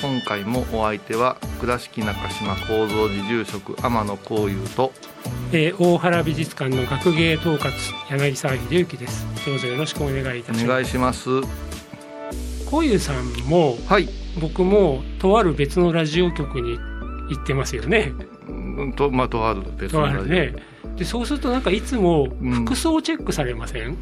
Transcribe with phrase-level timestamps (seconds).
[0.00, 4.92] 今回もお相手は倉敷中島幸三寺住職天野幸雄と
[5.52, 7.70] えー大原美術館の学芸統括
[8.10, 9.26] 柳沢秀幸です。
[9.46, 10.66] どうぞよろしくお願いいたしおます。
[10.66, 11.28] 願いします。
[12.70, 14.08] こういうさんもはい。
[14.40, 16.78] 僕もとある別のラジオ局に
[17.30, 18.12] 行ってますよね。
[18.48, 20.54] うんとまあとある別とのラジオあるね。
[20.96, 22.52] でそうするとなんかいつもうん。
[22.64, 23.96] 服装チェックされません、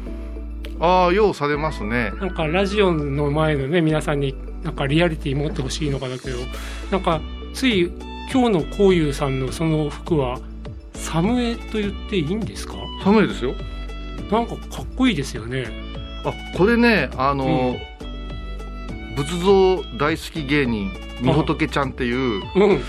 [0.79, 2.11] ああようされますね。
[2.19, 6.37] なんかラジオの前のね皆さんになんかリアリティ持ってほしいのかだけど
[6.91, 7.21] なんか
[7.53, 7.91] つい
[8.33, 10.39] 今日のこういうさんのその服は
[10.93, 12.73] サムエと言っていいんですか？
[13.03, 13.53] 寒いですよ。
[14.31, 15.67] なんかかっこいいですよね。
[16.25, 17.75] あこれねあの、
[19.15, 22.81] 仏像大好き芸人みほとけちゃんっていううん。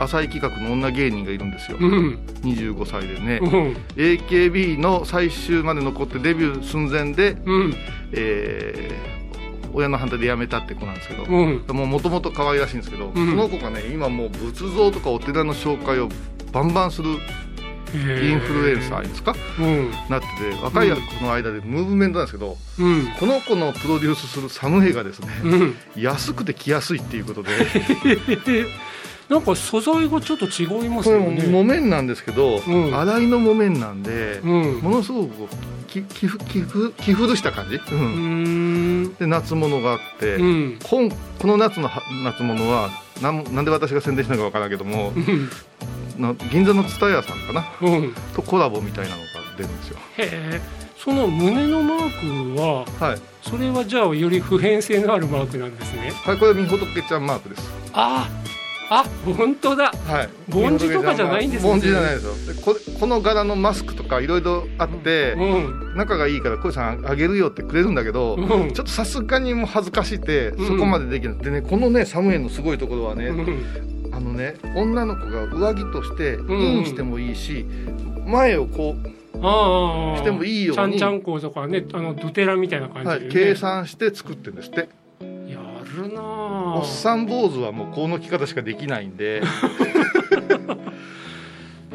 [0.00, 1.76] お浅い企画の女芸人がいるんですよ。
[1.78, 2.18] うん。
[2.42, 3.38] 25歳でね。
[3.42, 3.48] うん。
[3.96, 7.74] AKB の最終まで残ってデビュー寸前で、うん。
[8.12, 9.17] えー
[9.72, 11.64] 親の反対で辞めたって子なんですけど、うん。
[11.66, 13.14] もともと可愛らしいんですけど、ん。
[13.14, 16.08] その子がね今もう仏像とかお寺の紹介を
[16.52, 17.10] バンバンする
[17.94, 19.90] インフルエンサーですか、うん。
[20.08, 23.06] なってて若い子の間でムーブメントなんですけど、うん。
[23.18, 25.76] この子のプロデュースするサムヘがですね、うん。
[25.96, 27.50] 安くて着やすいっていうことで。
[29.28, 31.46] なんか素材がちょっと違いますよね。
[31.46, 32.98] 木綿なんですけど、うん。
[32.98, 34.78] 洗いの木綿なんで、うん。
[34.80, 35.48] ものすごく
[35.88, 39.14] き着ふ着ふ着古した感じ、ううん。
[39.14, 40.78] で夏物があって、うん。
[40.84, 41.16] こんこ
[41.48, 42.90] の夏のは夏物は
[43.20, 45.50] なんなんで私が宣伝したのかわからんけどもうん。
[46.22, 47.64] な銀座の蔦屋さんかな？
[47.80, 48.14] うん。
[48.34, 49.26] とコラボみたいなのが
[49.56, 49.98] 出るんですよ。
[50.18, 50.60] へえ。
[50.96, 56.12] その胸のマークははい、それはじゃあより普遍性のあるマークなんですね。
[56.24, 57.70] はい、これみほとけちゃんマークです。
[57.92, 58.57] ああ
[59.36, 59.92] 本当だ。
[60.06, 60.28] はい。
[60.48, 61.70] 梵字とかじゃないんですね。
[61.70, 62.54] 梵字じゃないですよ。
[62.54, 65.96] でここの柄のマスクとかいろいろあって、うん。
[65.96, 68.72] 仲がいいから小井さんあげるよってくれるんだけど、うん。
[68.72, 70.66] ちょっとさすがにもう恥ずかしいて、うん。
[70.66, 71.38] そこまでできない。
[71.38, 74.14] でねこのねサムエのすごいところはね、うん。
[74.14, 76.50] あのね女の子が上着としてん。
[76.50, 77.66] インしてもいいし、
[78.26, 78.96] 前をこ
[79.34, 80.18] うああ。
[80.18, 80.76] してもいいように。
[80.76, 83.24] ちゃんちゃんこうとかねあのドテラみたいな感じで、ね。
[83.26, 84.88] はい、計算して作ってるんですって。
[85.20, 85.58] や
[85.96, 86.37] るなあ
[86.78, 89.42] おっさん坊主はもうこの着方しかできないんで。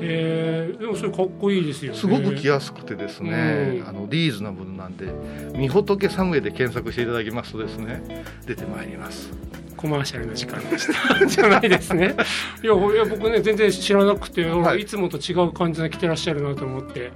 [0.06, 1.98] えー、でもそれかっこいいですよね。
[1.98, 3.88] すごく着やすくてですね、うん。
[3.88, 5.08] あのリーズナブルなんで
[5.56, 9.32] 「みほとけサムエ」で検索していただきますとですね出てまいります。
[9.78, 11.24] コマーシャルの時間でした。
[11.26, 12.16] じゃないですね。
[12.64, 14.82] いやいや僕ね全然知らなくて、はい。
[14.82, 17.12] い、つもと違う感じで着てらっしゃるなと思って。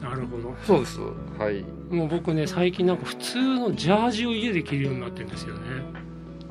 [0.00, 0.54] なるほど。
[0.66, 0.98] そうです。
[1.38, 1.64] はい。
[1.94, 5.60] もう僕ね最近なんか普通のジャージを家で着るようになってるんですよね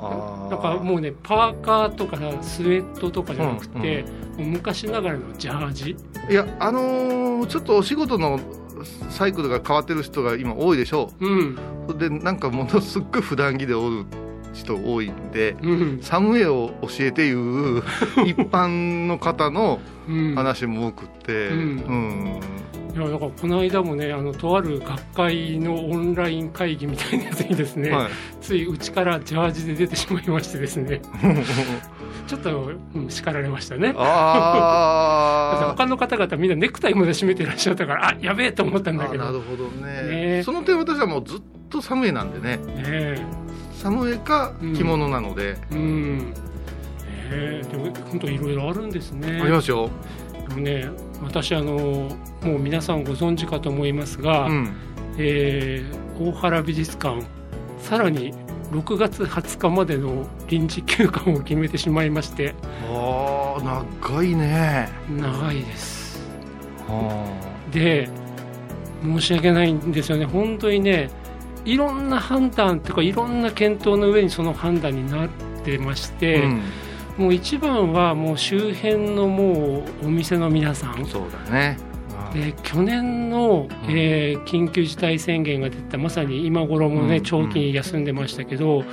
[0.02, 0.50] あー。
[0.50, 4.06] なんかもうねパーカーとかスウェットとかじゃなくて、
[4.38, 5.96] もう昔ながらのジャージ。
[6.30, 8.40] いやあのーちょっとお仕事の
[9.10, 11.28] サイクルが変わってる人が今多いでしょう。
[11.28, 11.58] ん。
[11.88, 14.06] うでなんかものすっごい普段着でおる
[14.54, 16.00] 人多いんでうん。
[16.02, 17.84] サムエを教えていう
[18.26, 20.36] 一般の方のうん。
[20.36, 21.58] 話も多くって、うん。
[21.58, 22.40] うん
[23.00, 28.12] いやだからこの間もねあのとある学会のオンライン会議みたいなやつにですね、はい。
[28.42, 31.02] ついうちからジャージで出てしまいましてですね。
[32.28, 33.94] ちょっと、うん、叱られましたね。
[33.98, 39.24] 他の方々みんなネクタイまで締めてらっしゃったからあやべえと思ったんだあけど。
[39.24, 40.38] なるほどね。
[40.38, 40.44] ね。
[40.44, 42.58] その点私はもうずっとサムエなんでね。
[42.58, 43.26] ね。
[43.74, 46.34] サムエか着物なので、えうん。
[47.32, 47.62] え。
[47.66, 49.40] ー、でも本当いろいろあるんですね。
[49.42, 49.92] ありますよ、で
[50.50, 50.90] もね
[51.24, 51.74] 私あの
[52.42, 54.76] もう皆さんご存知かと思いますが、うん、
[55.18, 57.22] えー大原美術館
[57.80, 58.34] さらに
[58.72, 62.54] 6月20日までの臨時休館を決めてしまいまして
[62.92, 64.90] ああ長いね。
[65.10, 66.22] 長いです。
[66.88, 67.26] は
[67.72, 68.10] で
[69.02, 70.26] 申し訳ないんですよね。
[70.26, 71.10] 本当にね
[71.66, 75.30] いろんな判断というかいろんな検討の上にその判断になっ
[75.64, 76.62] てましあ、て、うん
[77.20, 81.06] もう一番はもう周辺のもうお店の皆さん。
[81.06, 81.78] そうだね。
[82.34, 88.84] で去年の、えー緊急事態宣言が出たまさに今頃もね、うん長期に休んでましたけど、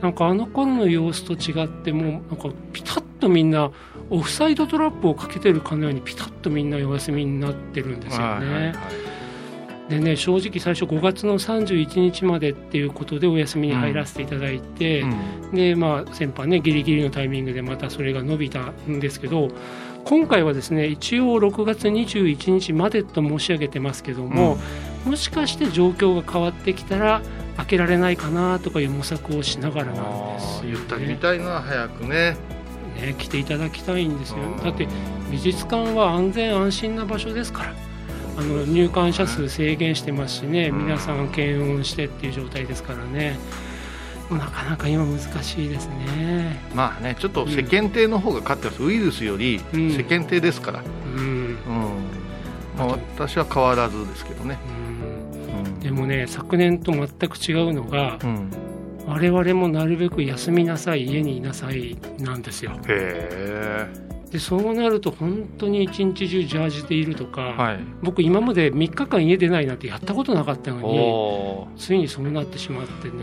[0.00, 3.70] なんかあの頃の様子と違ってもうなんかピタッとみんな
[4.10, 8.26] オフサイドトラップをかけてるかのようにピタッとみんなお休みになってるんですよね。
[8.26, 8.74] はいはいはい
[9.88, 15.50] でね正直最初5月の31日までっていうことでお休みに入らせていただいて、うん。
[15.52, 19.48] でまあ先般ねギリギリのタイミングでまたそれが伸びたんですけど
[20.04, 24.56] 今回はですね一応6月21日までと申し上げてますけども、
[25.04, 27.22] もしかして状況が変わってきたら
[27.56, 32.36] 開けられないかなとかいう模索をしながらなんですよあーゆったり見ねたいな早くね。
[32.96, 34.38] ね来ていただきたいんですよ。
[34.38, 34.86] うんだって
[35.30, 37.74] 美術館は安全安心な場所ですから
[38.36, 40.78] あの入館者数制限してますしね、うん。
[40.84, 43.38] 皆さん検温してっていう状態ですからね。
[44.30, 46.60] なかなか今難しいですね。
[46.74, 48.82] まあねちょっと世間体の方が勝ってます。
[48.82, 49.90] ウイルスよりうん。
[49.92, 51.56] 世間体ですから、うん、うん。
[52.76, 54.58] まあ、私は変わらずですけどね、
[55.46, 55.64] うん。
[55.64, 55.80] うん。
[55.80, 58.50] でもね昨年と全く違うのがうん、
[59.06, 62.72] 我々もなるべく休みなさい家にいなさいなんですよ。
[62.88, 63.88] へ
[64.30, 67.80] でそうなると本当に一日中ジャージでいるとか、えはい。
[68.02, 73.14] 僕今まで3日間家出ないなんてやったことなかったのにおついにそうなってしまってね。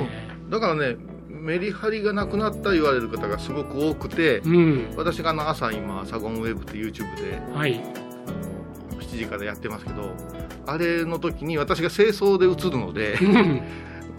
[0.49, 0.95] ーだからね
[1.27, 4.93] メリハリがなくなった言われる方がすごく多くて、うん。
[4.95, 7.81] 私があの朝今サゴンウェブって YouTube ではい。
[8.99, 10.11] 7時からやってますけど
[10.65, 13.61] あれの時に私が清掃で映るのでうん。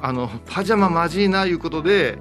[0.02, 2.18] あのパジャマまじいないうことで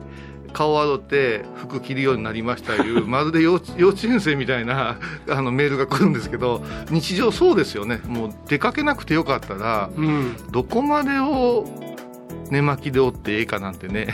[0.53, 4.97] 顔を洗って服着るようになりましたいう まるで幼稚幼稚園生みたいな
[5.29, 8.00] あのメールが来るんですけど日常そうですよね。
[8.05, 10.35] もう出かけなくてよかったらうん。
[10.51, 11.65] どこまでを
[12.50, 14.13] 寝巻きでおってええかなんてね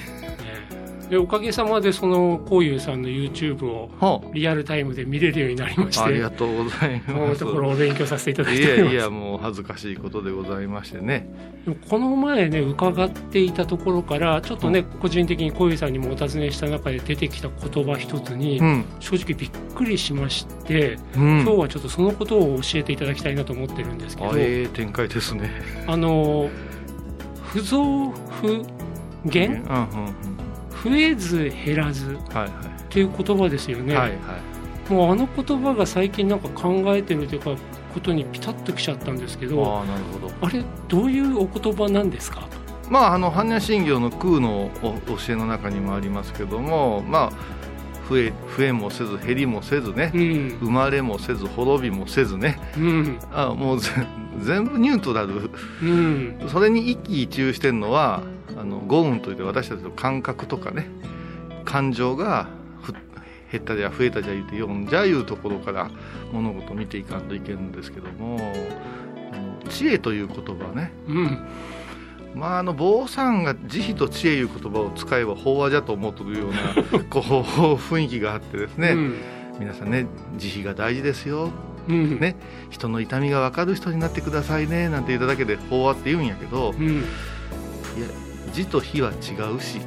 [1.09, 7.39] でおかげさまでそのこういうさんの YouTube をはリアルタイムで見れるようになりましあありてがとうございます。
[7.39, 8.95] ところお勉強させていただいいております。
[8.95, 11.27] やいやもう恥ずかしいことでございましてね。
[11.89, 25.49] この前ね伺っていたところからちょっとね、個人的に小遊さんにもお尋ねした中で出てきた言葉一つに、うん、正直びっくりしまして、うん、今日はちょっとそのことを教えていただきたいなと思ってるんですけどあええ展開ですね。
[25.87, 26.49] あの
[27.43, 28.63] 不増不
[29.25, 29.63] 減。
[29.63, 30.38] うんうんうん
[30.83, 32.17] 増えず減らずっ
[32.89, 34.15] ていう言葉ですよね、はいは
[34.89, 34.91] い。
[34.93, 37.55] もうあの言葉が最近なんか考えてるというか
[37.93, 40.33] ことにピタッときちゃったんですけどああなるほど。
[40.41, 42.47] あれどういうお言葉なんですか？
[42.89, 47.31] まああの般若心経の空のお教えの中にもありますけどもまあ
[48.09, 50.57] 増え増えもせず減りもせずねうん。
[50.61, 52.59] 生まれもせず滅びもせずね。
[52.77, 53.19] うん。
[53.31, 53.91] あもうぜ
[54.41, 55.51] 全部ニュートラル。
[55.83, 56.39] うん。
[56.47, 58.23] それに一喜一憂してるのは
[58.59, 60.87] あの五運といって私たちの感覚とかね
[61.63, 62.49] 感情が
[62.81, 62.93] ふ
[63.51, 65.89] 減ったじゃ増えたじゃ言うて読んじゃいうところから
[66.33, 68.37] 物事を見ていかんといけるんですけども
[69.69, 70.91] 知恵という言葉ね。
[71.07, 71.47] うん。
[72.35, 77.21] まああの坊さんが慈悲と知恵いう言葉を使えば法話じゃと思ってるような こう
[77.75, 79.15] 雰囲気があってですね、うん。
[79.59, 80.05] 皆さんね
[80.37, 81.49] 慈悲が大事ですよ。
[81.87, 82.19] うん。
[82.19, 82.35] ね。
[82.69, 86.87] 人の痛みが分かる人になってくださいねなんて言っただけで法話って言うんやけどうん。
[86.87, 86.91] い
[88.01, 88.07] や
[88.49, 89.13] 字と火は違
[89.55, 89.79] うし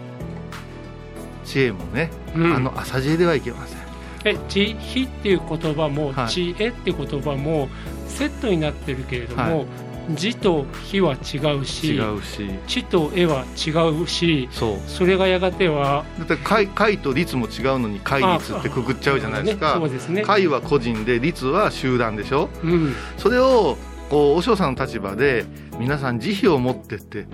[1.44, 2.54] 知恵もね、うん。
[2.54, 3.78] あの浅知恵ではいけません。
[4.24, 6.28] え慈悲っていう言葉も、はい。
[6.28, 7.68] 知恵って言葉も
[8.06, 9.66] セットになってるけれども、はい。
[10.14, 12.48] 字と火は違うし違うし。
[12.66, 13.70] 知と絵は違
[14.02, 14.78] うしそう。
[14.88, 19.74] それがやがてはだって解解と律も違うのに解律ってくくっちゃうじゃないですか。
[19.74, 20.22] あそうですね。
[20.22, 22.48] 解は個人で律は集団でしょ？
[22.62, 22.94] うん。
[23.16, 23.76] それを
[24.10, 25.44] こう和尚さんの立場で
[25.78, 27.26] 皆さん慈悲を持ってって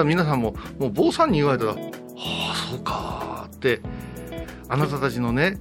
[0.00, 1.78] ら皆さんももう坊さんに言われたら「は
[2.52, 3.80] あそうか」って
[4.68, 5.58] あなたたちのね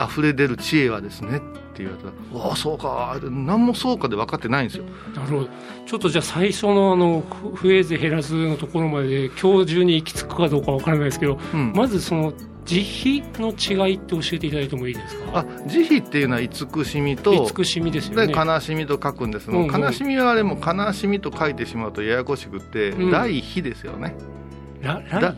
[0.00, 1.40] 溢れ出る知恵はですねっ
[1.74, 2.12] て言われたら
[2.46, 4.84] 「わあそうか」何もそうかで分かってないんですよ。
[5.14, 5.48] なるほど
[5.86, 7.24] ちょっとじゃあ最初のあの
[7.54, 12.32] ふ増えず減らずのところまで今日中に行き着くかどうかわからないですけどうんまずその
[12.68, 13.48] 慈悲の
[13.88, 15.38] 違いって教えていただいてもいいですか？
[15.38, 19.48] あ慈悲っていうのは慈しみと慈しみですよでね悲しみと書くんです。
[19.50, 19.82] もううんうん。
[19.82, 23.10] 悲しみはあれも悲しみと書いてしまうとややこしくって、うん。
[23.10, 24.14] 大悲ですよね。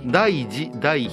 [0.07, 1.11] 大事大悲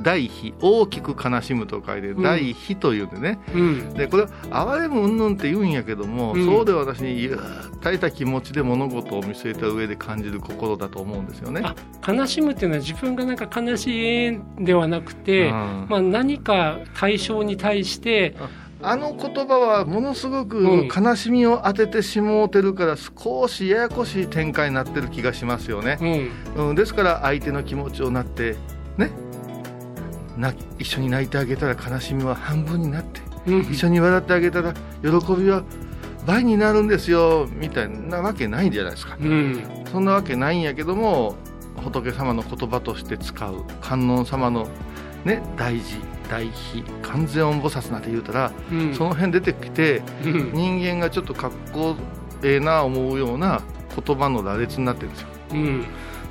[0.00, 2.22] 大悲大きく悲しむと書いてん。
[2.22, 3.94] 大悲というんでね、うん。
[3.94, 6.44] でこれ哀れむうんぬんって言うんやけども、うん。
[6.44, 7.36] そうで私にゆっ
[7.80, 11.62] たりた気持ちで物事を見据えた上で感じる心だと思うんですよね。
[11.64, 11.74] あ
[12.06, 15.86] 悲しむっていうのは自分がなんか悲しいではなくて、うん。
[15.88, 18.36] まあ、何か対象に対して
[18.80, 20.88] あの言葉はものすごくうん。
[20.88, 25.98] 悲しみを当ててしもうてるから少しややこしい展開になってる気がしますよね。
[26.56, 26.68] うん。
[26.68, 28.56] うん、ですから相手の気持ちをなって
[28.96, 29.10] ね
[30.38, 33.60] な一緒に泣いてあげたら悲しみは半分になってうん。
[33.62, 35.64] 一緒に笑ってあげたら喜びは
[36.26, 39.16] 倍になるんですよみたいなわけないんじゃないですか。
[39.20, 39.62] うん。
[39.90, 41.34] そんなわけないんやけども
[41.76, 44.68] 仏様の言葉として使う観音様の、
[45.24, 45.96] ね、大事
[46.28, 46.52] 大悲
[47.02, 48.94] 完全音菩薩なんて言うたら、うん。
[48.94, 50.52] その辺出てきてうん。
[50.52, 51.96] 人間がちょっとかっこ
[52.42, 53.62] ええな思うような
[54.04, 55.28] 言葉の羅列になってるんですよ。
[55.52, 55.84] うん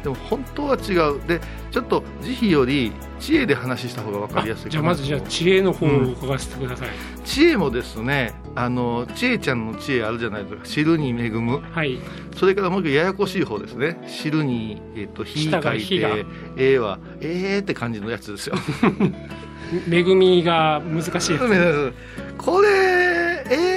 [0.08, 1.28] でも本当は違う。
[1.28, 6.90] でちょっと慈悲より知恵で話した方が分かりやすいじゃあまずじゃあ知恵の方を伺わせてください、
[7.26, 10.66] 知恵もですねあの知恵ちゃんの知恵あるじゃないですか。
[10.66, 11.60] 知るに恵む。
[11.60, 12.00] はい。
[12.38, 13.98] それからもう一個ややこしい方ですね。
[14.08, 18.56] 知るに、えっと火下が書いてええはええって感じのやつですよ。
[19.92, 21.94] 恵みが難しいやつ。
[22.38, 22.70] これ
[23.50, 23.77] え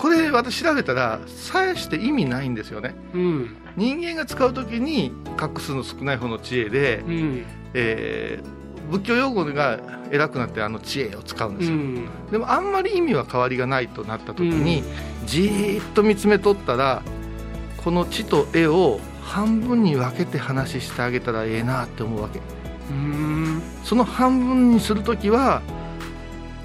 [0.00, 2.94] これ私調べたらさえして意味ないんですよね。
[3.12, 3.56] うん。
[3.76, 7.44] 人間が使う時に画数の少ない方の知恵で、うん。
[7.74, 9.78] えー仏教用語が
[10.10, 12.08] 偉くなってあの知恵を使うんですよ、うん。
[12.32, 14.82] でもあんまり意味は変わりがないとなった時に、
[15.26, 17.02] じーっと見つめとったら
[17.84, 22.40] この知と絵を半分に分けて話してあげたらええなって思うわけ。
[22.90, 23.62] うん。
[23.84, 25.62] その半分にする時は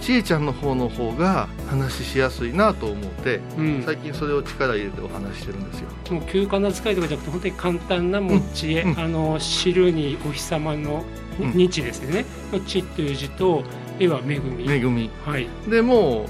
[0.05, 3.83] ちえちゃんの方の方が話しやすいなと思ってうん。
[3.83, 5.89] 最近それを力入れてお話ししてるんですよ。
[6.11, 8.99] もう休暇な使いとかじゃなくて本当に簡単なもう知恵、うん。
[8.99, 11.03] あの知るにお日様の
[11.39, 13.63] うん日ですよね、の知という字と
[13.99, 15.09] 絵は恵み、恵み。
[15.25, 16.27] はい、でも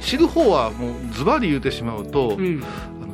[0.00, 2.60] う知る方はもうズバリ言うてしまうと、うん。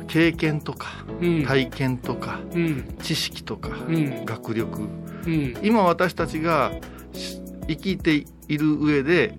[0.07, 1.45] 経験とかうん。
[1.45, 2.95] 体験とかうん。
[3.03, 4.25] 知識とかうん。
[4.25, 4.87] 学力。
[5.27, 5.55] うん。
[5.61, 6.71] 今私たちが
[7.13, 9.35] し生きている上で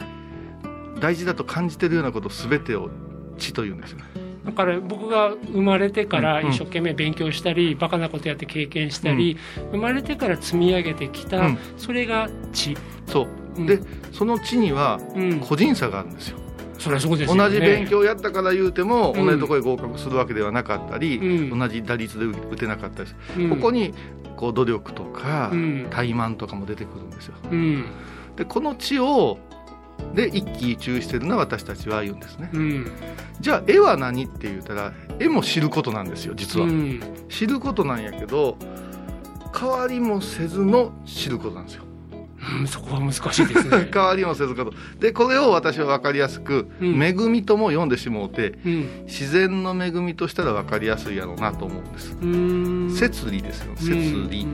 [1.00, 2.90] 大事だと感じているようなこと全てを
[3.38, 4.04] 知というんですよね。
[4.44, 9.36] だから僕が生まれてからうん一生懸命勉強したり、バカなことやって経験したり、
[9.70, 11.58] 生まれてから積み上げてきた、うん。
[11.76, 12.76] それが知、
[13.06, 13.66] そう、うん。
[13.66, 13.80] で
[14.12, 16.38] その知にはうん、個人差があるんですよ。
[16.78, 17.44] そそうですよね。
[17.44, 19.26] 同じ勉強をやったから言うても、うん。
[19.26, 21.58] 同じところへ合格するわけではなかったり、うん。
[21.58, 23.50] 同じ打率で打てなかったりうん。
[23.50, 23.92] ここに
[24.36, 25.86] こう努力とか、うん。
[25.90, 27.34] 怠慢とかも出てくるんですよ。
[27.50, 27.84] うん。
[28.36, 29.38] でこの知を
[30.14, 32.50] で一喜一憂してるのは私たちは言うんですね。
[32.52, 32.92] うん。
[33.40, 37.00] じゃあ絵は何って言ったら絵も知ることなんですよ実は、うん。
[37.28, 38.56] 知ることなんやけど
[39.58, 41.84] 変わりもせずの知ることなんですよ。
[41.84, 43.88] うんそこは難しいですね。
[43.92, 44.72] 変わりもせずこと。
[44.98, 47.02] でこれを私は分かりやすく「うん。
[47.02, 48.88] 恵み」とも読んでしもうてうん。
[49.06, 52.90] 自然の恵みとしたら分かりやすいやろうなと思うんです、うん。
[52.90, 53.92] 摂理ですよ摂
[54.30, 54.46] 理、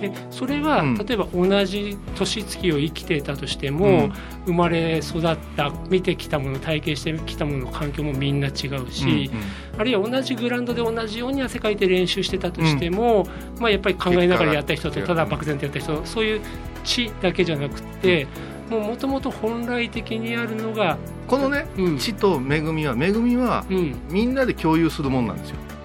[0.00, 0.94] でそれは、うん。
[0.94, 4.12] 例えば同じ年月を生きていたとしても、うん。
[4.46, 9.30] 生まれ育った見てきたもの体験してきたものの環境もみんな違うし、
[9.78, 13.26] あるいは同じグラウンドで同じように汗かいて練習してたとしても、
[13.58, 16.40] まあ、やっぱり考えながらやった人とただ漠然とやった人そういう
[16.84, 18.26] 知だけじゃなくて
[18.70, 21.98] もともと本来的にあるのが、このねうん。
[21.98, 23.96] 知と恵みは恵みはうん。
[24.10, 25.56] みんなで共有するもんなんですよ。
[25.56, 25.79] うんうん、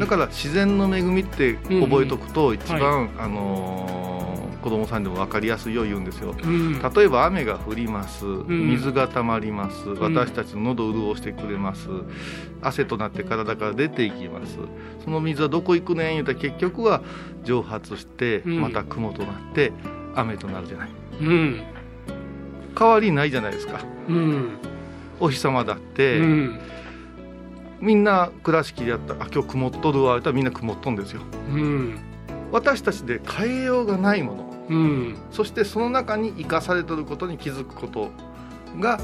[0.00, 4.08] だから自然の恵みって覚えとくと一は番、あのー
[4.62, 6.34] 子供さんでも分かりやすいよう言うんですよ。
[6.42, 6.82] うん。
[6.82, 8.26] 例えば雨が降ります。
[8.26, 8.46] ん。
[8.70, 9.94] 水が溜まります、ん。
[9.98, 11.88] 私たちの喉を潤してくれます。
[12.60, 14.58] 汗となって体から出ていきます。
[15.04, 17.02] その水はどこ行くねん言うたら結局は
[17.44, 18.60] 蒸発してうん。
[18.60, 19.72] また雲となって
[20.14, 20.90] 雨となるじゃない。
[21.20, 21.62] うん。
[22.78, 23.80] 変わりないじゃないですか。
[24.08, 24.50] うん。
[25.20, 26.60] お日様だって、うん
[27.80, 31.22] みんな倉敷でやったあ今日曇っとるわ言ったらみんな曇っとんですよ。
[31.50, 31.98] うん。
[32.50, 34.50] 私たちで変えようがないもの。
[34.68, 35.16] うん。
[35.30, 38.10] そしてその中に生かされてることに気づくこと
[38.78, 39.00] が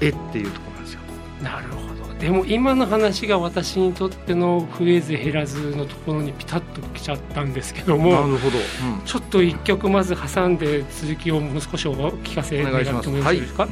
[0.00, 1.00] 絵っていうところなんですよ。
[1.42, 1.96] なるほど。
[2.18, 8.56] でも今の話が私にとっての増えず減らずのところにピタッときちゃったんですけどもるほど、
[9.04, 13.68] ちょっと一曲まず挟んで続きをもう少しお聞かせ願ってもよろしいですか、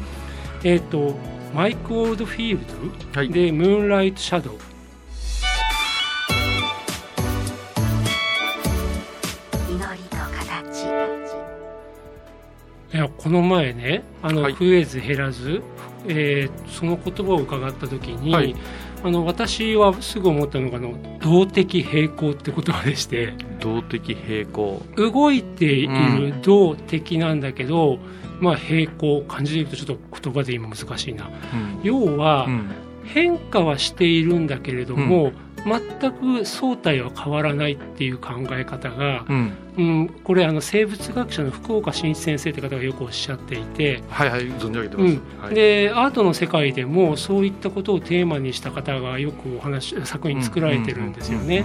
[0.63, 1.15] えっ、と
[1.55, 2.67] マイク・オールドフィール
[3.13, 3.31] ドはい。
[3.31, 4.55] で「ムーンライト・シャドウ」
[12.93, 14.53] いやこの前ねあの、はい。
[14.55, 15.63] 増えず減らず、
[16.07, 18.55] えーその言葉を伺った時に、はい
[19.05, 23.35] あの私はすぐ思ったのがあの動的平衡って言葉でして。
[23.61, 27.99] 動的平衡動いているう動的なんだけど、
[28.41, 31.27] まあ平衡漢字で言うとちょっと言葉で今難しいな。
[31.27, 31.81] うん。
[31.83, 32.71] 要はうん。
[33.05, 35.33] 変化はしているんだけれども、
[35.65, 45.43] 全く相対は変わらないっていう考え方が、うん、うん、これあの生物学者の福岡伸一先生って方がよくおっしゃっていて、はいはい存じ上げてます、うん。
[45.43, 51.65] はい、でアートの世界でもそういったことをテーマにした方がよくお話作品作られてるんですよね。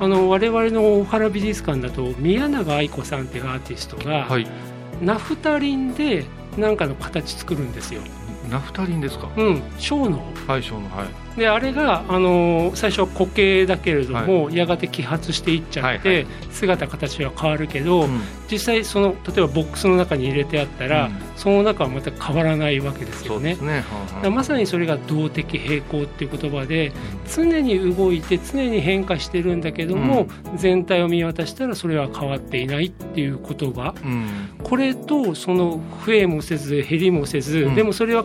[0.00, 4.46] あの我々の大原美術館だと宮永愛子さんっていうアーティストが、はい。
[5.00, 6.24] ナフタリンで
[6.58, 8.02] 何かの形作るんですよ。
[8.50, 9.28] ナフタリンですか？
[9.36, 10.18] うん、小脳
[10.48, 11.08] はい小のはい
[11.40, 16.26] であれが、あのー最初は固形だけれども、やがて揮発していっちゃって、はいはい。
[16.50, 18.20] 姿形は変わるけど、うん。
[18.50, 21.12] 実際その例えばボックスの中に入れてあったら、うん。
[21.36, 23.56] その中はまた変わらないわけですよね。
[23.56, 26.92] ね、ははらまさにそれが動的平衡っていう言葉で
[27.34, 33.94] 常に動いて常に変化してるんだけども、全体を見渡したらそれは変わっていないっていう言葉
[34.62, 37.74] これとその増えもせず減りもせず、うん。
[37.74, 38.24] でもそれは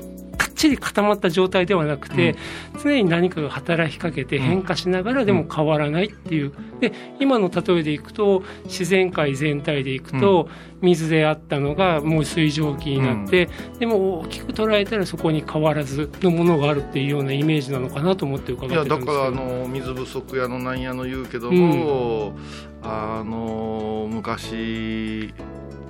[0.56, 2.36] ちり固まった状態ではなくて、
[2.82, 6.54] 常に何かが働きかけて変化しながらでも変わらないっていう。
[6.80, 10.50] で今の例えでいくと自然界全体でいくと、
[10.82, 19.18] 水であったのがもう水蒸気になって、でも大きく捉えたらそこに変わらずのものがあるっていうようなイメージなのかなと思って伺っていやだたんですけど。
[19.18, 22.38] からあの水不足やのなんやの言うけども、
[22.82, 25.34] あの昔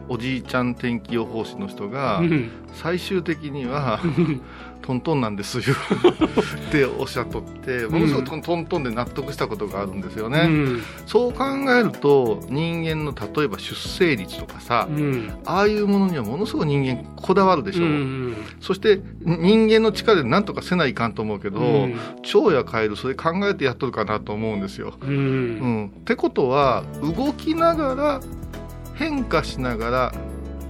[0.08, 2.50] おじいちゃん天気予報士の人がうん。
[2.76, 4.00] 最終的には
[4.82, 5.76] トントンなんですよ。
[6.68, 10.82] っておっしゃっとってものすごくトントントンで納得したことがあるんですよね、うん。
[11.06, 15.32] そう考えると人間の例えば出生率とかさ、うん。
[15.46, 18.36] ああいうものにはものすごく人間こだわるでしょう、うん。
[18.60, 21.96] そして人間の力で何とかせないかんと思うけど、うん。
[22.22, 24.94] 蝶やカエルそれ考えてやっとるかなと思うんですよ。
[25.02, 28.22] ううんん、ってことは動きながら
[28.96, 30.14] 変化しながら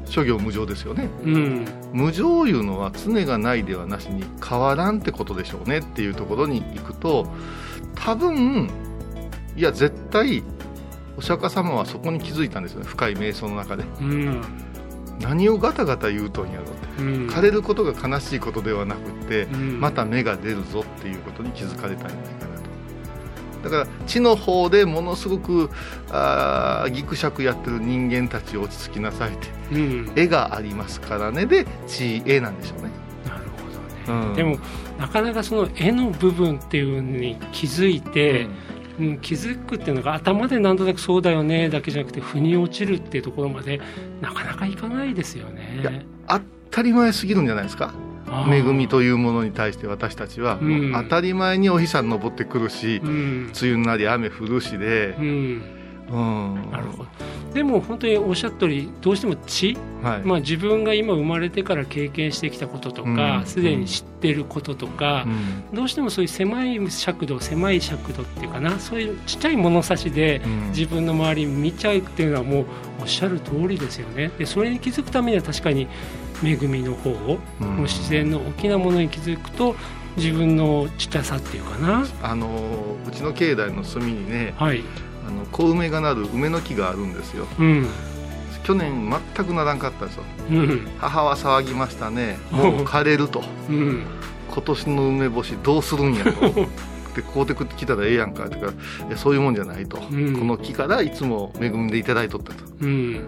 [0.05, 1.09] 諸行無常ですよね。
[1.23, 1.65] うん。
[1.93, 7.27] 無常いうのは常がないではなしに変わらんってことでしょうねっていうところに行くと
[7.95, 8.69] 多分
[9.55, 10.43] いや絶対
[11.17, 12.85] お釈迦様はそこに気づいたんですよね。
[12.85, 13.83] 深い瞑想の中で。
[14.01, 14.41] うん。
[15.21, 17.01] 何をガタガタ言うとんやろって。
[17.01, 17.27] うん。
[17.27, 19.79] 枯れることが悲しいことではなくってうん。
[19.79, 22.34] また芽が出るぞっていうことに気づかれたんじゃない
[23.65, 25.69] だから地の方でものすごく
[26.11, 30.11] あーギクシャクやってる人間たち落ち着きなさいってうん。
[30.15, 31.45] 絵がありますからね。
[31.45, 32.91] で地絵なんでしょうね、
[33.27, 34.35] なるほどね、うん。
[34.35, 34.57] でも
[34.99, 38.47] なかなかその絵の部分っていうのに気づいて、
[38.99, 39.19] うん。
[39.19, 43.81] 気づくっていうのが頭でなんとなくそうだよねだけじゃなくて腑に落ちるっていうところまで
[44.21, 46.05] なかなかいかないですよね。
[46.27, 47.93] 当たり前すぎるんじゃないですか
[48.49, 50.59] 恵みというものに対して私たちは
[51.03, 53.51] 当たり前にお日さん登ってくるし、うん。
[53.59, 55.15] 梅雨になり雨降るしで
[56.13, 57.09] なるほど。
[57.53, 60.21] でも本当におっしゃった通りどうしても知、はい。
[60.23, 63.45] まあ、自分が今生まれてから経験してきたこととかうん。
[63.45, 65.75] すで、に知ってることとか、うん。
[65.75, 70.69] どうしてもそういう狭い尺度狭い尺度っていうかなそういうちっちゃい物差しでうん。
[70.69, 72.65] 自分の周り見ちゃうっていうのはもう
[73.01, 74.31] おっしゃる通りですよね。
[74.37, 75.87] でそれに気づくためには確かに
[76.43, 77.67] 恵みの方を、うん。
[77.67, 79.75] もう自然の大きなものに気づくと
[80.17, 82.05] 自分のちっちゃさっていうかな。
[82.21, 82.47] あの
[83.07, 84.83] うちの境内の隅にねはい
[85.27, 87.47] あの小梅がなる梅の木があるんですよ。
[87.59, 87.87] うん。
[88.63, 90.87] 去年全くならんかったんですようん。
[90.97, 92.37] 母は騒ぎましたね。
[92.51, 93.43] もう枯れると。
[93.69, 94.03] うん。
[94.49, 96.31] 今年の梅干しどうするんやと。
[97.15, 98.45] で買うてきたらええやんか。
[98.45, 100.37] って言うかそういうもんじゃないと、うん。
[100.37, 102.63] この木からいつも恵んでいただいとったと。
[102.81, 103.19] うん。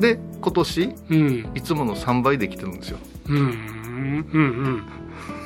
[0.00, 1.50] で今年うん。
[1.54, 2.98] いつもの3倍できてるんですよ。
[3.28, 3.36] うん。
[3.36, 4.26] うん。
[4.32, 4.82] うん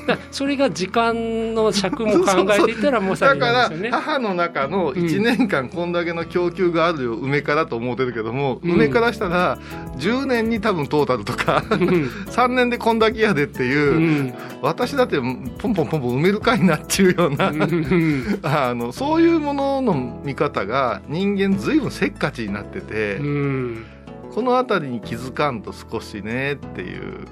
[0.06, 3.90] だそれが時間の尺も考えていったらもうさにだから。
[3.90, 8.72] 母の中の1年間こんだけの供給があるよ梅からと思ってるけども、うん。
[8.72, 9.58] 梅からしたら
[9.96, 11.78] 10年に多分トータルとかうん。
[12.28, 14.34] 3年でこんだけやでっていう、うん。
[14.62, 18.38] 私だってポンポンポンポン埋めるかいなっちゅうような、うん。
[18.42, 23.86] あのそういうものの見方が人間ずいぶんせっかちになってて、うん。
[24.34, 27.26] この辺りに気づかんと少しねっていう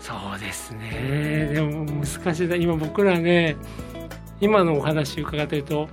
[0.00, 1.50] そうですね。
[1.52, 2.56] でも難しいな。
[2.56, 3.56] 今僕らね
[4.40, 5.88] 今のお話伺ってると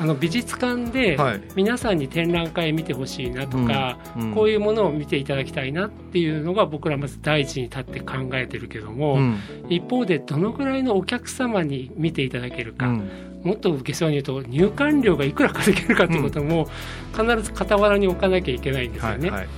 [0.00, 1.42] あの美術館ではい。
[1.54, 4.34] 皆さんに展覧会見てほしいなとか、うんうん。
[4.34, 9.38] こういうものを見ていただきたいなっていうのが僕らまず第一に立って考えてるけども、うん。
[9.68, 13.10] 一方でどのぐらいのお客様に見ていただけるか、うん。
[13.44, 16.68] もっと受けそうに言うと入館料がいくら稼げるかってことも
[17.12, 19.30] 必ず傍らに置かなきゃいけないんですよね。
[19.30, 19.48] はいはい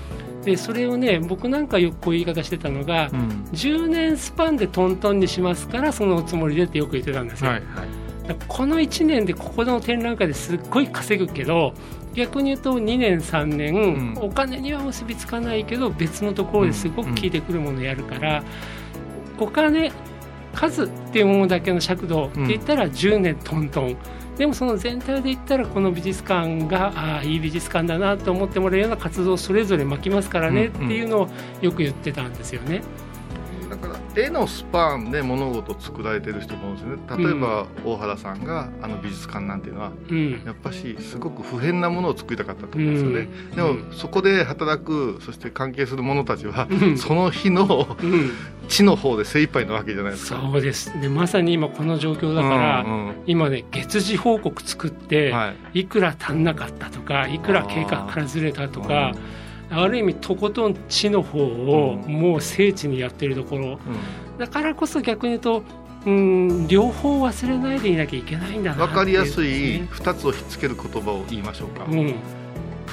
[0.45, 3.19] でそれをね僕なんかよくこういう言い方してたのが、うん。
[3.53, 8.37] 10年スパンでトントンにしますからそのおつもりでってよく言ってたんですよ、はいはい。
[8.49, 11.75] この1年でここの展覧会ですっごい稼ぐけど
[12.15, 14.19] 逆に言うと2年3年、うん。
[14.21, 18.43] お金には結びつかないけど別のところですごく効いてくるものをやるから、
[19.39, 19.91] お金
[20.55, 23.97] 数っていうものだけの尺度って言ったら10年トントン、
[24.37, 31.29] でもその全体で言ったらこの美術館がああいい美術館だなと思ってもらえるような活動をそれぞれ巻きますからねっていうのを
[31.61, 32.79] よく言ってたんですよね。
[32.79, 33.04] だから
[34.17, 37.25] 絵のスパンで物事を作られてる人もいるんですよね。
[37.25, 40.43] 例えば大原さんがあの美術館なんていうのはうん。
[40.45, 46.99] やっぱしすごく不変なものを作りたかったと思うんですよね、でもそこで働くそして関係する者たちは、うん。
[46.99, 48.31] その日のうん、
[48.69, 50.41] 地の方で精一杯なわけじゃないですか。
[50.41, 51.01] そうです。
[51.01, 53.15] でまさに今この状況だから、うんうん。
[53.27, 55.81] 今ね月次報告作って、はい。
[55.81, 59.13] い、くら足んなかったとかいくら計画からずれたとか
[59.71, 62.13] ある意味とことん地の方をうん。
[62.13, 63.75] もう聖地にやってるところ。
[63.75, 63.79] う
[64.39, 65.63] だからこそ逆に言うと
[66.07, 72.15] うん両方忘れないでいなきゃいけないんだん、な分かりやすいっていうね2つをひっつける言葉を言いましょうか、うん。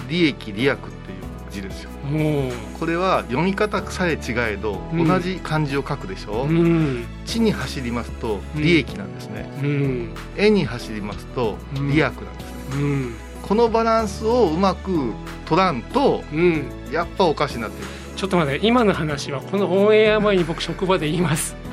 [0.09, 1.89] 利益利益っていう字ですよ。
[2.01, 4.17] もこれは読み方さえ違
[4.53, 5.07] えど、うん。
[5.07, 7.05] 同じ漢字を書くでしょ、ううん。
[7.25, 10.15] 地に走りますとうん利益なんですね、うん。
[10.37, 12.27] 絵に走りますとうん利益なんですね、
[12.73, 13.15] うん
[13.51, 15.11] このバランスをうまく
[15.45, 16.71] 取らんとうん。
[16.89, 17.87] やっぱおかしになってる。
[18.15, 21.57] ちょっと待って今の話はこのオンエア前に僕職場で言います。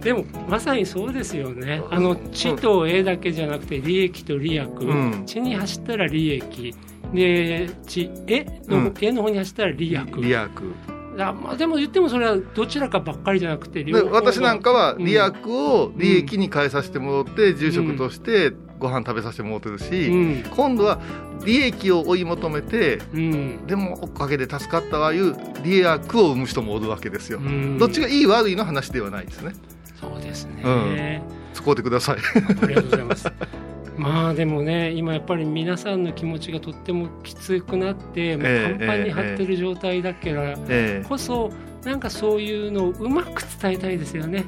[0.00, 1.82] でもまさにそうですよね。
[1.90, 5.24] あの地と絵だけじゃなくて利益と利益、ん。
[5.26, 6.72] 地に走ったら利益。
[7.12, 8.94] で地絵の、うん。
[9.00, 9.98] 絵の方に走ったら利益。
[10.22, 10.38] 利益
[11.28, 15.04] あまあ、でも言ってもそれはどちらかばっかりじゃなくて私なんかはうん。
[15.04, 20.42] 利益を利益に変えさせてもらって住職としてご飯食べさせてもらってるし、うん。
[20.50, 21.00] 今度は
[21.44, 23.66] 利益を追い求めてうん。
[23.66, 27.78] でもおかげで助かったわいう利益を生む人もおるわけですよ、うん。
[27.78, 29.52] どっちがいい悪いの話ではないですね。
[30.00, 31.20] そうですね、うん。
[31.52, 32.16] 使うてください。
[32.62, 33.30] ありがとうございます。
[33.96, 41.50] まあでもね今やっぱり皆さんの気持ちがとってもきつくなってもうええパンパンに張ってる状態だからええこそ
[41.84, 44.44] なんかそういうのをうまく伝えたいですよね。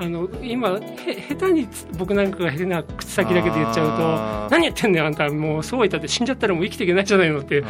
[0.00, 5.28] あの今へ下手につ僕なんかが変な口先だけで言っちゃうと何やってんねんあんた。
[5.28, 7.64] もうそうは言ったって死んじゃったらもう生きていけないじゃないのっていう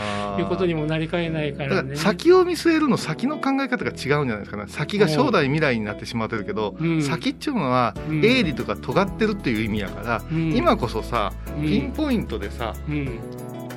[0.47, 1.97] ことにもなりかねないかららね。
[1.97, 4.57] 先を見据えるの先の考え方が違うんじゃないですか。
[4.59, 7.03] ね先が将来未来になってしまってるけど、うん。
[7.03, 8.21] 先っていうのはうん。
[8.21, 10.57] 鋭利とか尖ってるっていう意味やから、うん。
[10.57, 11.67] 今こそさうん。
[11.67, 13.19] ピンポイントでさうん。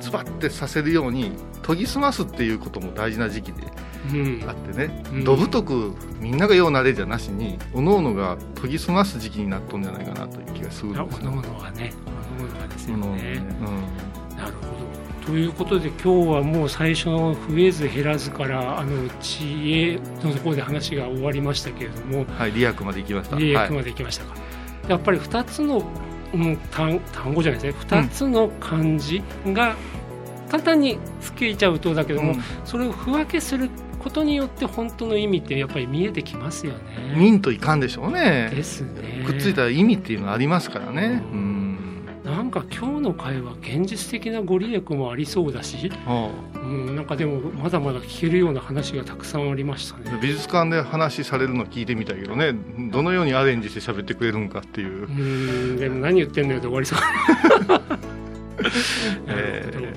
[0.00, 1.32] ズバッてさせるように
[1.66, 3.62] 研ぎ澄ますっていうことも大事な時期で。
[3.62, 3.93] うん
[4.46, 5.24] あってね、うん。
[5.24, 11.92] どぶとくみんながようなれじゃなしにおのおのが研ぎ澄ます時期になっとんじゃないかなという気がするんあですおのおのがね
[12.38, 12.96] おのおのがですね。
[12.96, 13.42] ね。
[14.36, 14.84] なるほど。
[15.26, 22.18] ということで今日はもう最初の増えず減らずからあの知恵のところで話が終わりましたけれども。
[22.18, 23.38] うんはい利益まで行きました。
[23.38, 24.34] 利益はいまでいきましたか、
[24.86, 25.82] やっぱり2つの、
[26.34, 27.84] うん、単単語じゃないですね。
[27.88, 29.74] 2つの漢字が
[30.50, 32.42] 簡単につけちゃうとだけども、うん。
[32.66, 33.70] それを区分けする
[34.04, 36.78] ことによって本当の意味ってやっぱり見えてきますよね。
[37.16, 38.52] 見んといかんでしょうね。
[38.54, 39.24] ですね。
[39.26, 41.22] くっついた意味っていうのはありますからね。
[41.32, 41.78] ううん。
[42.22, 50.10] なんか今日の会話現実的なご利益もありそうだし、あうん、なんかでもまだまだ聞けるような話がたくさんありましたね。
[50.14, 52.54] あ美術館で話されるの聞いてみたいけどね。
[52.92, 55.06] どのようにアレンジして喋ってくれるんかっていう。
[55.06, 56.98] う、んでも何言ってんだよで終わりそう。
[59.28, 59.94] え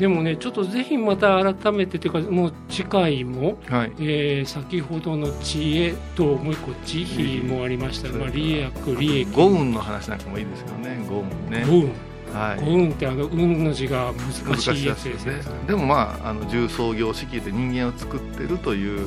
[0.00, 3.92] でもねちょっとぜひまた改めてというかもう次回も、ーはい。
[3.98, 9.30] えー先ほどの知恵ともう一個慈悲もありました、うんまあ、利益利益。
[9.30, 11.06] 五運の話なんかもいいですよね。
[11.06, 11.66] 五運ね。
[11.68, 11.92] 五運
[12.34, 12.64] はい。
[12.64, 15.34] 五運ってあの運の字が難難ししいいやつですすね。
[15.66, 19.06] でもまああの重創業式で人間を作ってるという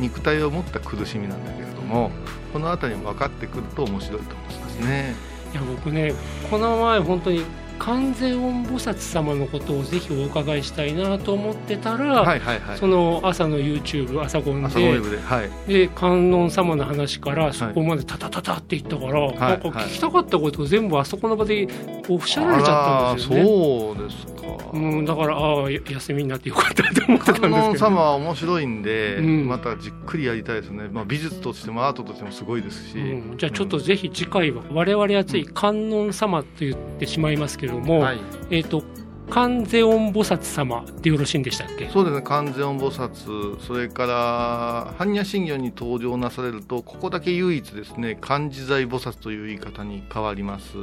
[0.00, 2.10] 肉体を持った苦しみなんだけれども
[2.52, 5.14] この辺りも分かってくると面白いと思いますね。
[5.52, 6.14] いや僕ね
[6.50, 7.44] この前本当に
[7.82, 12.78] 観世音菩薩様のことをぜひお伺いしたいなと思ってたら、はいはいはい。
[12.78, 15.50] その朝の YouTube 朝ゴンでではい。
[15.66, 21.66] で観音様の話からそこまでタタタタって言ったから、いなんか聞きたかったことを全部あそこの場で
[22.08, 23.44] おっしゃられちゃったんですよね。
[23.44, 24.70] そうですか。
[24.74, 26.81] うん、だからああや休みになってよかった
[27.24, 29.48] 観音ど、様は面白いんで、うん。
[29.48, 38.82] またじっくりやりたいですね、まあ、美術としてもアートとしてもすごいですし、うん、じゃあちょっとぜひ次回は我々はつい観音様と言ってしまいますけれども、はい、えっ、と
[39.30, 41.88] 観世音菩薩様でよろしいんでしたっけ？
[41.88, 42.22] そうですね。
[42.22, 50.74] 観世音菩薩それから般若心経に登場なされるとここだけ唯一ですね漢字財菩薩という言い方に変わります。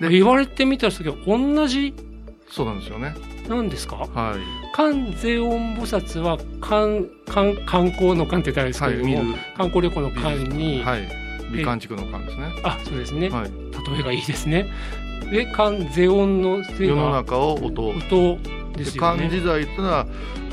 [0.00, 1.94] で言われてみたらすげえ同じ
[2.50, 3.14] そうなんですよね。
[3.48, 3.96] なんですか？
[3.96, 4.74] はい。
[4.74, 11.08] 観世音菩薩は観観観光の観って言ったらあれですけれども、はい観光旅行の観に、はい。
[11.52, 12.52] 美観地区の観ですね。
[12.62, 13.50] あそうですね、はい。
[13.94, 14.66] 例えがいいですね。
[15.30, 18.38] で観世音の世世のが中を音音
[18.76, 20.06] ですよ漢ね字財ってのは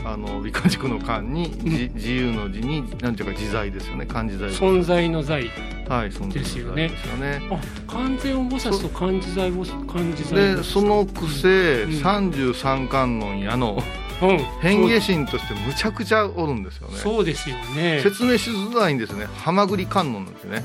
[0.06, 4.06] あの美観軸の観に、じ自由の字になんていうか自在ですよね。
[4.06, 5.50] 漢字在存在の在
[5.90, 7.42] はい存在の在ですよね。
[7.52, 12.00] あ完全菩薩と漢字在菩薩漢字在でそのくせ、うん。
[12.02, 13.82] 三十三観音やの
[14.22, 14.38] うん。
[14.62, 16.98] 変化心としてむちゃくちゃおるんですよね。
[16.98, 18.00] そうですよね。
[18.02, 19.26] 説明しづらいんですね。
[19.26, 20.64] ハマグリ観音なんですよね。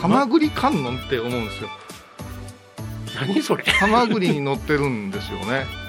[0.00, 1.68] ハマグリ観音って思うんですよ。
[3.20, 3.64] 何それ。
[3.64, 5.83] ハマグリに乗ってるんですよね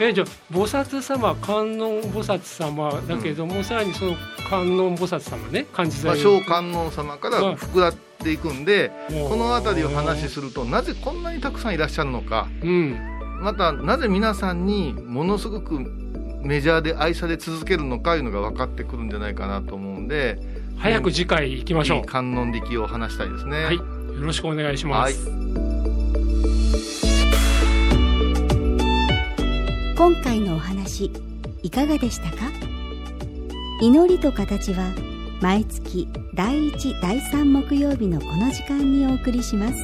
[0.00, 4.16] えじゃあ菩薩様観音菩薩様だけども、さらにその
[4.48, 8.90] 観音菩薩様ね漢字まあ、在小観音様から膨らっていくんで、
[9.28, 12.48] この辺りを話しするとなぜこんなにたくさんいらっしゃるのか。
[12.62, 12.98] うん。
[13.42, 15.78] またなぜ皆さんにものすごく
[16.42, 20.38] メジャーで愛され続けるのかいうのが分かってくるんじゃないかなと思うんで
[20.78, 23.58] 早く次回行きましょいい観音力を話したいですね。
[23.58, 23.76] うはい。
[23.76, 23.82] よ
[24.20, 25.30] ろしくお願いします、
[30.00, 31.12] 今回のお話
[31.62, 32.50] いかがでしたか？
[33.82, 34.94] 祈りと形は
[35.42, 39.74] 毎月第1第3木曜日のこの時間にお送りします。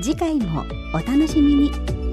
[0.00, 2.05] 次回もお楽しみに。